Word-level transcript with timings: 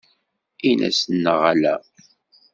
Ines 0.69 0.99
neɣ 1.23 1.39
ala? 1.51 1.75